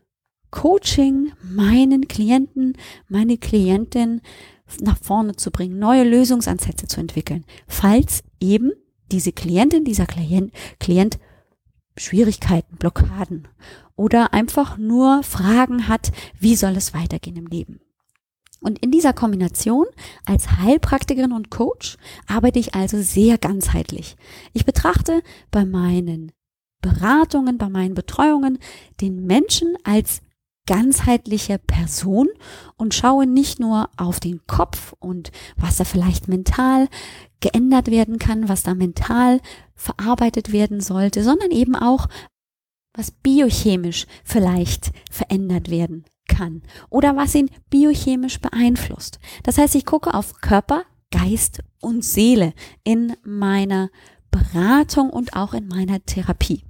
Coaching 0.51 1.31
meinen 1.41 2.07
Klienten, 2.07 2.77
meine 3.09 3.37
Klientin 3.37 4.21
nach 4.81 4.97
vorne 4.97 5.35
zu 5.35 5.51
bringen, 5.51 5.79
neue 5.79 6.03
Lösungsansätze 6.03 6.87
zu 6.87 6.99
entwickeln, 6.99 7.43
falls 7.67 8.23
eben 8.39 8.71
diese 9.11 9.31
Klientin, 9.31 9.83
dieser 9.83 10.05
Klient, 10.05 10.53
Klient 10.79 11.19
Schwierigkeiten, 11.97 12.77
Blockaden 12.77 13.47
oder 13.95 14.33
einfach 14.33 14.77
nur 14.77 15.23
Fragen 15.23 15.87
hat, 15.87 16.11
wie 16.39 16.55
soll 16.55 16.75
es 16.75 16.93
weitergehen 16.93 17.35
im 17.35 17.47
Leben. 17.47 17.79
Und 18.63 18.79
in 18.79 18.91
dieser 18.91 19.13
Kombination 19.13 19.85
als 20.25 20.51
Heilpraktikerin 20.51 21.33
und 21.33 21.51
Coach 21.51 21.97
arbeite 22.27 22.59
ich 22.59 22.73
also 22.73 23.01
sehr 23.01 23.37
ganzheitlich. 23.37 24.15
Ich 24.53 24.65
betrachte 24.65 25.21
bei 25.51 25.65
meinen 25.65 26.31
Beratungen, 26.81 27.57
bei 27.57 27.69
meinen 27.69 27.93
Betreuungen 27.93 28.57
den 29.01 29.25
Menschen 29.25 29.75
als 29.83 30.21
ganzheitliche 30.65 31.59
Person 31.59 32.29
und 32.77 32.93
schaue 32.93 33.27
nicht 33.27 33.59
nur 33.59 33.89
auf 33.97 34.21
den 34.21 34.45
Kopf 34.47 34.93
und 34.99 35.31
was 35.57 35.75
da 35.75 35.83
vielleicht 35.83 36.29
mental 36.29 36.87
geändert 37.41 37.91
werden 37.91 38.17
kann, 38.17 38.47
was 38.47 38.63
da 38.63 38.73
mental 38.73 39.41
verarbeitet 39.75 40.53
werden 40.53 40.79
sollte, 40.79 41.21
sondern 41.23 41.51
eben 41.51 41.75
auch, 41.75 42.07
was 42.93 43.11
biochemisch 43.11 44.05
vielleicht 44.23 44.91
verändert 45.11 45.69
werden 45.69 46.05
kann 46.33 46.61
oder 46.89 47.15
was 47.15 47.35
ihn 47.35 47.49
biochemisch 47.69 48.39
beeinflusst. 48.39 49.19
Das 49.43 49.57
heißt, 49.57 49.75
ich 49.75 49.85
gucke 49.85 50.13
auf 50.13 50.33
Körper, 50.41 50.83
Geist 51.11 51.59
und 51.79 52.03
Seele 52.03 52.53
in 52.83 53.13
meiner 53.23 53.89
Beratung 54.31 55.09
und 55.09 55.35
auch 55.35 55.53
in 55.53 55.67
meiner 55.67 56.03
Therapie. 56.03 56.63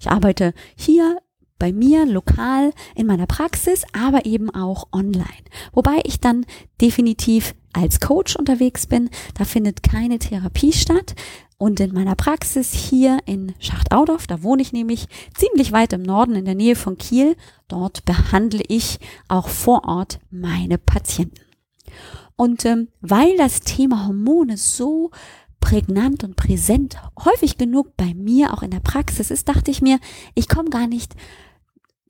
Ich 0.00 0.10
arbeite 0.10 0.54
hier 0.76 1.18
bei 1.58 1.72
mir 1.72 2.06
lokal 2.06 2.72
in 2.94 3.06
meiner 3.06 3.26
Praxis, 3.26 3.84
aber 3.92 4.26
eben 4.26 4.50
auch 4.50 4.88
online. 4.92 5.44
Wobei 5.72 6.00
ich 6.04 6.20
dann 6.20 6.46
definitiv 6.80 7.54
als 7.72 8.00
Coach 8.00 8.36
unterwegs 8.36 8.86
bin. 8.86 9.10
Da 9.34 9.44
findet 9.44 9.82
keine 9.82 10.18
Therapie 10.18 10.72
statt. 10.72 11.14
Und 11.64 11.80
in 11.80 11.94
meiner 11.94 12.14
Praxis 12.14 12.74
hier 12.74 13.20
in 13.24 13.54
Schachtaudorf, 13.58 14.26
da 14.26 14.42
wohne 14.42 14.60
ich 14.60 14.74
nämlich 14.74 15.08
ziemlich 15.34 15.72
weit 15.72 15.94
im 15.94 16.02
Norden 16.02 16.36
in 16.36 16.44
der 16.44 16.54
Nähe 16.54 16.76
von 16.76 16.98
Kiel, 16.98 17.36
dort 17.68 18.04
behandle 18.04 18.62
ich 18.68 18.98
auch 19.28 19.48
vor 19.48 19.88
Ort 19.88 20.20
meine 20.30 20.76
Patienten. 20.76 21.40
Und 22.36 22.66
ähm, 22.66 22.88
weil 23.00 23.38
das 23.38 23.60
Thema 23.60 24.06
Hormone 24.06 24.58
so 24.58 25.10
prägnant 25.58 26.22
und 26.22 26.36
präsent 26.36 26.98
häufig 27.24 27.56
genug 27.56 27.96
bei 27.96 28.12
mir 28.12 28.52
auch 28.52 28.62
in 28.62 28.70
der 28.70 28.80
Praxis 28.80 29.30
ist, 29.30 29.48
dachte 29.48 29.70
ich 29.70 29.80
mir, 29.80 30.00
ich 30.34 30.50
komme 30.50 30.68
gar 30.68 30.86
nicht 30.86 31.14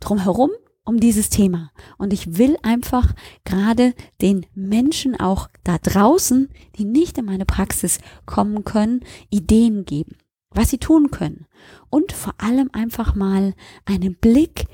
drum 0.00 0.18
herum 0.18 0.50
um 0.84 1.00
dieses 1.00 1.30
Thema. 1.30 1.70
Und 1.98 2.12
ich 2.12 2.38
will 2.38 2.56
einfach 2.62 3.14
gerade 3.44 3.94
den 4.20 4.46
Menschen 4.54 5.18
auch 5.18 5.48
da 5.64 5.78
draußen, 5.78 6.50
die 6.76 6.84
nicht 6.84 7.18
in 7.18 7.24
meine 7.24 7.46
Praxis 7.46 7.98
kommen 8.26 8.64
können, 8.64 9.00
Ideen 9.30 9.84
geben, 9.84 10.16
was 10.50 10.70
sie 10.70 10.78
tun 10.78 11.10
können. 11.10 11.46
Und 11.90 12.12
vor 12.12 12.34
allem 12.38 12.70
einfach 12.72 13.14
mal 13.14 13.54
einen 13.86 14.16
Blick 14.16 14.66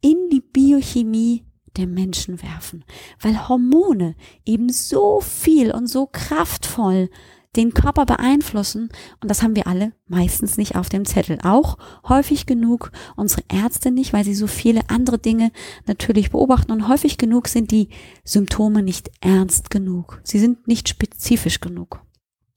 in 0.00 0.30
die 0.30 0.40
Biochemie 0.40 1.44
der 1.76 1.86
Menschen 1.86 2.42
werfen, 2.42 2.84
weil 3.20 3.48
Hormone 3.48 4.16
eben 4.44 4.70
so 4.70 5.20
viel 5.20 5.70
und 5.72 5.86
so 5.86 6.06
kraftvoll 6.06 7.10
den 7.56 7.74
Körper 7.74 8.06
beeinflussen 8.06 8.90
und 9.20 9.28
das 9.30 9.42
haben 9.42 9.56
wir 9.56 9.66
alle 9.66 9.92
meistens 10.06 10.56
nicht 10.56 10.76
auf 10.76 10.88
dem 10.88 11.04
Zettel. 11.04 11.38
Auch 11.42 11.78
häufig 12.08 12.46
genug 12.46 12.92
unsere 13.16 13.42
Ärzte 13.48 13.90
nicht, 13.90 14.12
weil 14.12 14.24
sie 14.24 14.34
so 14.34 14.46
viele 14.46 14.88
andere 14.88 15.18
Dinge 15.18 15.50
natürlich 15.86 16.30
beobachten 16.30 16.70
und 16.70 16.88
häufig 16.88 17.18
genug 17.18 17.48
sind 17.48 17.72
die 17.72 17.88
Symptome 18.24 18.82
nicht 18.82 19.10
ernst 19.20 19.70
genug. 19.70 20.20
Sie 20.22 20.38
sind 20.38 20.68
nicht 20.68 20.88
spezifisch 20.88 21.60
genug. 21.60 22.04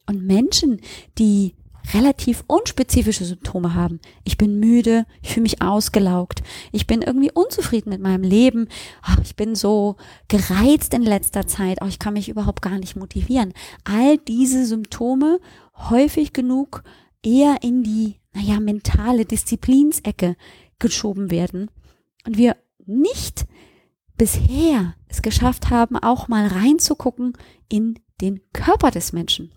Und 0.05 0.25
Menschen, 0.25 0.81
die 1.17 1.55
relativ 1.93 2.43
unspezifische 2.47 3.25
Symptome 3.25 3.73
haben. 3.73 3.99
Ich 4.23 4.37
bin 4.37 4.59
müde, 4.59 5.05
ich 5.21 5.31
fühle 5.33 5.43
mich 5.43 5.61
ausgelaugt, 5.61 6.43
ich 6.71 6.87
bin 6.87 7.01
irgendwie 7.01 7.31
unzufrieden 7.31 7.89
mit 7.89 8.01
meinem 8.01 8.23
Leben, 8.23 8.67
ich 9.23 9.35
bin 9.35 9.55
so 9.55 9.97
gereizt 10.27 10.93
in 10.93 11.03
letzter 11.03 11.47
Zeit, 11.47 11.79
ich 11.87 11.99
kann 11.99 12.13
mich 12.13 12.29
überhaupt 12.29 12.61
gar 12.61 12.79
nicht 12.79 12.95
motivieren. 12.95 13.53
All 13.83 14.17
diese 14.17 14.65
Symptome 14.65 15.39
häufig 15.75 16.33
genug 16.33 16.83
eher 17.21 17.57
in 17.61 17.83
die, 17.83 18.19
naja, 18.33 18.59
mentale 18.59 19.25
Disziplinsecke 19.25 20.35
geschoben 20.79 21.31
werden 21.31 21.69
und 22.25 22.37
wir 22.37 22.55
nicht 22.85 23.45
bisher 24.17 24.95
es 25.07 25.21
geschafft 25.21 25.69
haben, 25.69 25.97
auch 25.97 26.27
mal 26.27 26.47
reinzugucken 26.47 27.33
in 27.69 27.99
den 28.21 28.41
Körper 28.53 28.91
des 28.91 29.13
Menschen. 29.13 29.51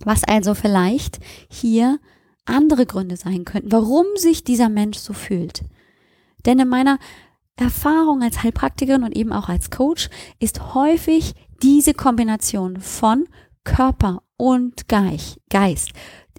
Was 0.00 0.24
also 0.24 0.54
vielleicht 0.54 1.18
hier 1.48 1.98
andere 2.46 2.86
Gründe 2.86 3.16
sein 3.16 3.44
könnten, 3.44 3.72
warum 3.72 4.06
sich 4.16 4.44
dieser 4.44 4.68
Mensch 4.68 4.98
so 4.98 5.12
fühlt. 5.12 5.64
Denn 6.44 6.58
in 6.58 6.68
meiner 6.68 6.98
Erfahrung 7.56 8.22
als 8.22 8.42
Heilpraktikerin 8.42 9.04
und 9.04 9.16
eben 9.16 9.32
auch 9.32 9.48
als 9.48 9.70
Coach 9.70 10.10
ist 10.40 10.74
häufig 10.74 11.34
diese 11.62 11.94
Kombination 11.94 12.80
von 12.80 13.28
Körper 13.62 14.22
und 14.36 14.88
Geist 14.88 15.90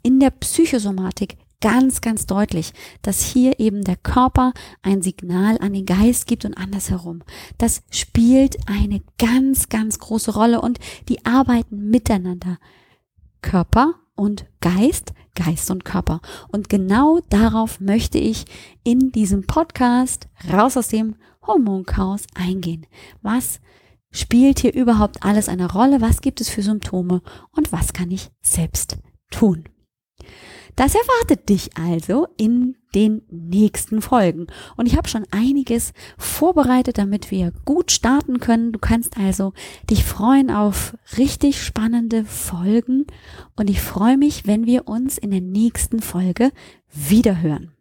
in 0.04 0.20
der 0.20 0.30
Psychosomatik 0.30 1.38
ganz, 1.62 2.02
ganz 2.02 2.28
deutlich, 2.28 2.74
dass 3.02 3.22
hier 3.22 3.60
eben 3.60 3.84
der 3.84 3.96
Körper 3.96 4.54
ein 4.84 5.02
Signal 5.02 5.58
an 5.60 5.74
den 5.74 5.88
Geist 5.88 6.28
gibt 6.28 6.46
und 6.46 6.54
andersherum. 6.56 7.24
Das 7.58 7.82
spielt 7.90 8.58
eine 8.68 9.02
ganz, 9.18 9.68
ganz 9.70 9.98
große 9.98 10.36
Rolle 10.36 10.62
und 10.62 10.78
die 11.10 11.26
arbeiten 11.26 11.90
miteinander. 11.90 12.60
Körper 13.46 13.94
und 14.16 14.48
Geist, 14.60 15.14
Geist 15.36 15.70
und 15.70 15.86
Körper. 15.86 16.20
Und 16.52 16.68
genau 16.68 17.20
darauf 17.30 17.80
möchte 17.80 18.18
ich 18.18 18.46
in 18.84 19.12
diesem 19.12 19.46
Podcast 19.46 20.28
raus 20.52 20.76
aus 20.78 20.88
dem 20.88 21.16
Hormonchaos 21.46 22.24
eingehen. 22.34 22.88
Was 23.22 23.60
spielt 24.12 24.60
hier 24.60 24.74
überhaupt 24.74 25.24
alles 25.24 25.48
eine 25.48 25.72
Rolle? 25.72 26.02
Was 26.02 26.22
gibt 26.22 26.42
es 26.42 26.50
für 26.50 26.64
Symptome 26.64 27.22
und 27.52 27.72
was 27.72 27.94
kann 27.94 28.10
ich 28.10 28.32
selbst 28.42 28.98
tun? 29.30 29.66
Das 30.76 30.96
erwartet 30.96 31.48
dich 31.48 31.78
also 31.78 32.28
in 32.38 32.76
den 32.96 33.22
nächsten 33.30 34.02
Folgen. 34.02 34.48
Und 34.78 34.88
ich 34.88 34.96
habe 34.96 35.10
schon 35.10 35.26
einiges 35.32 35.94
vorbereitet, 36.18 36.98
damit 36.98 37.30
wir 37.30 37.52
gut 37.66 37.92
starten 37.92 38.40
können. 38.40 38.72
Du 38.72 38.80
kannst 38.80 39.18
also 39.18 39.54
dich 39.90 40.04
freuen 40.06 40.50
auf 40.50 40.96
richtig 41.18 41.62
spannende 41.62 42.24
Folgen. 42.26 43.06
Und 43.56 43.70
ich 43.70 43.82
freue 43.82 44.18
mich, 44.18 44.48
wenn 44.48 44.66
wir 44.66 44.88
uns 44.88 45.18
in 45.18 45.32
der 45.32 45.42
nächsten 45.42 46.02
Folge 46.02 46.52
wiederhören. 46.92 47.72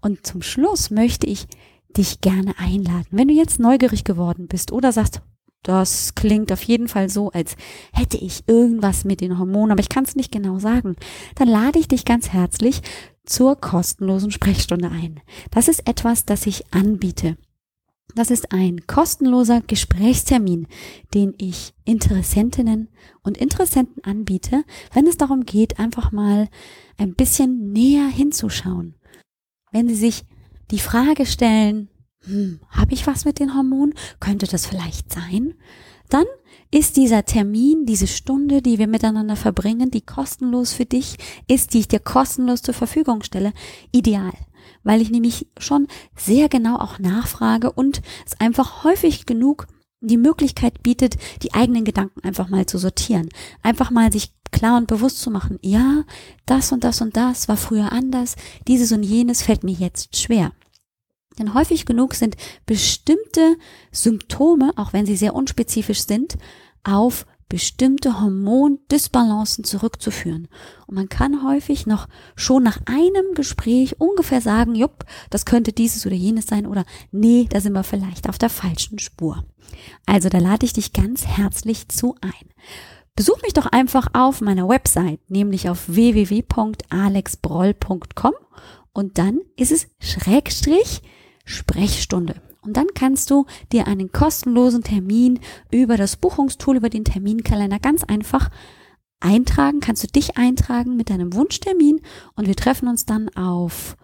Und 0.00 0.26
zum 0.26 0.42
Schluss 0.42 0.90
möchte 0.90 1.26
ich 1.26 1.46
dich 1.96 2.20
gerne 2.20 2.54
einladen. 2.58 3.06
Wenn 3.10 3.28
du 3.28 3.34
jetzt 3.34 3.58
neugierig 3.58 4.04
geworden 4.04 4.46
bist 4.46 4.72
oder 4.72 4.92
sagst, 4.92 5.20
das 5.62 6.16
klingt 6.16 6.50
auf 6.50 6.62
jeden 6.62 6.88
Fall 6.88 7.08
so, 7.08 7.30
als 7.30 7.56
hätte 7.92 8.16
ich 8.16 8.42
irgendwas 8.48 9.04
mit 9.04 9.20
den 9.20 9.38
Hormonen, 9.38 9.70
aber 9.70 9.80
ich 9.80 9.88
kann 9.88 10.04
es 10.04 10.16
nicht 10.16 10.32
genau 10.32 10.58
sagen. 10.58 10.96
Dann 11.36 11.46
lade 11.46 11.78
ich 11.78 11.86
dich 11.86 12.04
ganz 12.04 12.30
herzlich 12.30 12.82
zur 13.24 13.56
kostenlosen 13.56 14.30
Sprechstunde 14.30 14.90
ein. 14.90 15.20
Das 15.50 15.68
ist 15.68 15.86
etwas, 15.86 16.24
das 16.24 16.46
ich 16.46 16.72
anbiete. 16.72 17.36
Das 18.14 18.30
ist 18.30 18.52
ein 18.52 18.86
kostenloser 18.86 19.62
Gesprächstermin, 19.62 20.66
den 21.14 21.34
ich 21.38 21.72
Interessentinnen 21.84 22.88
und 23.22 23.38
Interessenten 23.38 24.04
anbiete, 24.04 24.64
wenn 24.92 25.06
es 25.06 25.16
darum 25.16 25.44
geht, 25.44 25.78
einfach 25.78 26.12
mal 26.12 26.48
ein 26.98 27.14
bisschen 27.14 27.72
näher 27.72 28.06
hinzuschauen. 28.06 28.96
Wenn 29.70 29.88
sie 29.88 29.94
sich 29.94 30.24
die 30.70 30.78
Frage 30.78 31.24
stellen, 31.24 31.88
hm, 32.24 32.60
habe 32.68 32.92
ich 32.92 33.06
was 33.06 33.24
mit 33.24 33.38
den 33.38 33.54
Hormonen? 33.54 33.94
Könnte 34.20 34.46
das 34.46 34.66
vielleicht 34.66 35.12
sein? 35.12 35.54
Dann 36.08 36.26
ist 36.72 36.96
dieser 36.96 37.24
Termin, 37.24 37.84
diese 37.84 38.06
Stunde, 38.06 38.62
die 38.62 38.78
wir 38.78 38.88
miteinander 38.88 39.36
verbringen, 39.36 39.90
die 39.90 40.00
kostenlos 40.00 40.72
für 40.72 40.86
dich 40.86 41.16
ist, 41.46 41.74
die 41.74 41.80
ich 41.80 41.88
dir 41.88 42.00
kostenlos 42.00 42.62
zur 42.62 42.74
Verfügung 42.74 43.22
stelle, 43.22 43.52
ideal. 43.92 44.32
Weil 44.82 45.02
ich 45.02 45.10
nämlich 45.10 45.46
schon 45.58 45.86
sehr 46.16 46.48
genau 46.48 46.76
auch 46.76 46.98
nachfrage 46.98 47.70
und 47.70 48.00
es 48.26 48.40
einfach 48.40 48.84
häufig 48.84 49.26
genug 49.26 49.66
die 50.00 50.16
Möglichkeit 50.16 50.82
bietet, 50.82 51.16
die 51.42 51.52
eigenen 51.52 51.84
Gedanken 51.84 52.20
einfach 52.24 52.48
mal 52.48 52.66
zu 52.66 52.78
sortieren. 52.78 53.28
Einfach 53.62 53.90
mal 53.90 54.10
sich 54.10 54.32
klar 54.50 54.78
und 54.78 54.86
bewusst 54.86 55.20
zu 55.20 55.30
machen, 55.30 55.58
ja, 55.62 56.04
das 56.46 56.72
und 56.72 56.84
das 56.84 57.00
und 57.02 57.16
das 57.16 57.48
war 57.48 57.56
früher 57.56 57.92
anders, 57.92 58.36
dieses 58.66 58.92
und 58.92 59.02
jenes 59.02 59.42
fällt 59.42 59.62
mir 59.62 59.72
jetzt 59.72 60.16
schwer. 60.16 60.52
Denn 61.38 61.54
häufig 61.54 61.86
genug 61.86 62.14
sind 62.14 62.36
bestimmte 62.66 63.56
Symptome, 63.90 64.72
auch 64.76 64.92
wenn 64.92 65.06
sie 65.06 65.16
sehr 65.16 65.34
unspezifisch 65.34 66.04
sind, 66.04 66.36
auf 66.84 67.26
bestimmte 67.52 68.18
Hormondisbalancen 68.18 69.62
zurückzuführen. 69.64 70.48
Und 70.86 70.94
man 70.94 71.10
kann 71.10 71.44
häufig 71.44 71.86
noch 71.86 72.08
schon 72.34 72.62
nach 72.62 72.80
einem 72.86 73.34
Gespräch 73.34 74.00
ungefähr 74.00 74.40
sagen, 74.40 74.74
jupp, 74.74 75.04
das 75.28 75.44
könnte 75.44 75.74
dieses 75.74 76.06
oder 76.06 76.14
jenes 76.14 76.46
sein 76.46 76.66
oder 76.66 76.86
nee, 77.10 77.46
da 77.50 77.60
sind 77.60 77.74
wir 77.74 77.84
vielleicht 77.84 78.30
auf 78.30 78.38
der 78.38 78.48
falschen 78.48 78.98
Spur. 78.98 79.44
Also 80.06 80.30
da 80.30 80.38
lade 80.38 80.64
ich 80.64 80.72
dich 80.72 80.94
ganz 80.94 81.26
herzlich 81.26 81.88
zu 81.88 82.14
ein. 82.22 82.48
Besuch 83.16 83.42
mich 83.42 83.52
doch 83.52 83.66
einfach 83.66 84.06
auf 84.14 84.40
meiner 84.40 84.66
Website, 84.66 85.20
nämlich 85.28 85.68
auf 85.68 85.88
www.alexbroll.com 85.88 88.32
und 88.94 89.18
dann 89.18 89.40
ist 89.56 89.72
es 89.72 89.88
Schrägstrich 90.00 91.02
Sprechstunde. 91.44 92.40
Und 92.62 92.76
dann 92.76 92.88
kannst 92.94 93.30
du 93.30 93.46
dir 93.72 93.86
einen 93.86 94.12
kostenlosen 94.12 94.82
Termin 94.82 95.40
über 95.70 95.96
das 95.96 96.16
Buchungstool, 96.16 96.76
über 96.76 96.90
den 96.90 97.04
Terminkalender 97.04 97.78
ganz 97.78 98.04
einfach 98.04 98.50
eintragen. 99.20 99.80
Kannst 99.80 100.04
du 100.04 100.08
dich 100.08 100.36
eintragen 100.36 100.96
mit 100.96 101.10
deinem 101.10 101.34
Wunschtermin 101.34 102.00
und 102.34 102.46
wir 102.46 102.56
treffen 102.56 102.88
uns 102.88 103.04
dann 103.04 103.28
auf 103.36 103.96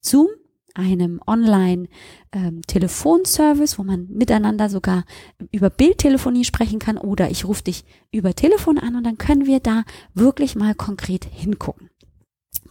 Zoom, 0.00 0.28
einem 0.74 1.20
Online-Telefonservice, 1.26 3.72
ähm, 3.72 3.78
wo 3.78 3.82
man 3.82 4.06
miteinander 4.08 4.68
sogar 4.68 5.04
über 5.50 5.68
Bildtelefonie 5.68 6.44
sprechen 6.44 6.78
kann 6.78 6.96
oder 6.96 7.28
ich 7.30 7.44
rufe 7.44 7.64
dich 7.64 7.84
über 8.12 8.34
Telefon 8.34 8.78
an 8.78 8.94
und 8.96 9.04
dann 9.04 9.18
können 9.18 9.44
wir 9.46 9.60
da 9.60 9.84
wirklich 10.14 10.56
mal 10.56 10.74
konkret 10.74 11.24
hingucken. 11.24 11.90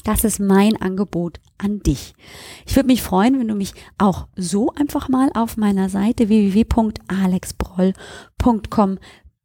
Das 0.03 0.23
ist 0.23 0.39
mein 0.39 0.79
Angebot 0.81 1.39
an 1.57 1.79
dich. 1.79 2.13
Ich 2.65 2.75
würde 2.75 2.87
mich 2.87 3.01
freuen, 3.01 3.39
wenn 3.39 3.47
du 3.47 3.55
mich 3.55 3.73
auch 3.97 4.27
so 4.35 4.71
einfach 4.73 5.09
mal 5.09 5.31
auf 5.33 5.57
meiner 5.57 5.89
Seite 5.89 6.29
www.alexbroll.com 6.29 8.99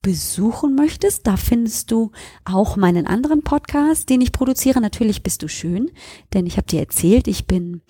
besuchen 0.05 0.75
möchtest. 0.75 1.27
Da 1.27 1.37
findest 1.37 1.91
du 1.91 2.13
auch 2.45 2.77
meinen 2.77 3.07
anderen 3.07 3.43
Podcast, 3.43 4.11
den 4.11 4.21
ich 4.21 4.33
produziere. 4.33 4.81
Natürlich 4.81 5.23
bist 5.23 5.43
du 5.43 5.49
schön, 5.49 5.91
denn 6.35 6.47
ich 6.47 6.57
habe 6.57 6.67
dir 6.67 6.81
erzählt, 6.81 7.27
ich 7.27 7.47
bin 7.47 7.81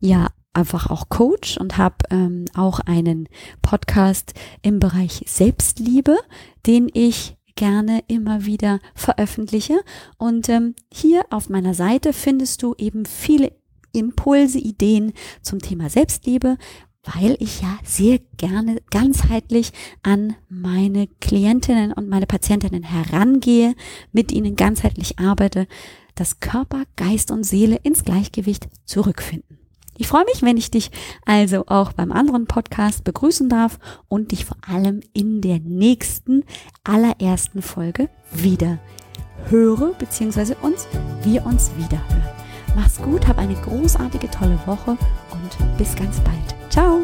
ja 0.00 0.26
einfach 0.52 0.90
auch 0.90 1.08
Coach 1.08 1.58
und 1.58 1.78
habe 1.78 1.96
ähm, 2.10 2.44
auch 2.54 2.80
einen 2.80 3.28
Podcast 3.62 4.34
im 4.62 4.80
Bereich 4.80 5.22
Selbstliebe, 5.26 6.16
den 6.66 6.90
ich 6.92 7.36
gerne 7.60 8.02
immer 8.08 8.46
wieder 8.46 8.80
veröffentliche. 8.94 9.82
Und 10.16 10.48
ähm, 10.48 10.74
hier 10.90 11.26
auf 11.28 11.50
meiner 11.50 11.74
Seite 11.74 12.14
findest 12.14 12.62
du 12.62 12.74
eben 12.78 13.04
viele 13.04 13.52
Impulse, 13.92 14.58
Ideen 14.58 15.12
zum 15.42 15.58
Thema 15.58 15.90
Selbstliebe, 15.90 16.56
weil 17.02 17.36
ich 17.38 17.60
ja 17.60 17.78
sehr 17.84 18.18
gerne 18.38 18.78
ganzheitlich 18.90 19.72
an 20.02 20.36
meine 20.48 21.06
Klientinnen 21.20 21.92
und 21.92 22.08
meine 22.08 22.26
Patientinnen 22.26 22.82
herangehe, 22.82 23.74
mit 24.10 24.32
ihnen 24.32 24.56
ganzheitlich 24.56 25.18
arbeite, 25.18 25.66
dass 26.14 26.40
Körper, 26.40 26.84
Geist 26.96 27.30
und 27.30 27.44
Seele 27.44 27.76
ins 27.82 28.04
Gleichgewicht 28.04 28.68
zurückfinden. 28.86 29.59
Ich 30.00 30.08
freue 30.08 30.24
mich, 30.24 30.40
wenn 30.40 30.56
ich 30.56 30.70
dich 30.70 30.90
also 31.26 31.66
auch 31.66 31.92
beim 31.92 32.10
anderen 32.10 32.46
Podcast 32.46 33.04
begrüßen 33.04 33.50
darf 33.50 33.78
und 34.08 34.32
dich 34.32 34.46
vor 34.46 34.56
allem 34.66 35.00
in 35.12 35.42
der 35.42 35.60
nächsten, 35.60 36.44
allerersten 36.84 37.60
Folge 37.60 38.08
wieder 38.32 38.78
höre, 39.50 39.92
beziehungsweise 39.98 40.56
uns, 40.62 40.88
wir 41.22 41.44
uns 41.44 41.70
wieder 41.76 42.00
hören. 42.08 42.32
Mach's 42.74 42.96
gut, 42.96 43.28
hab 43.28 43.36
eine 43.36 43.56
großartige, 43.56 44.30
tolle 44.30 44.58
Woche 44.64 44.92
und 45.32 45.76
bis 45.76 45.94
ganz 45.94 46.18
bald. 46.20 46.70
Ciao! 46.70 47.02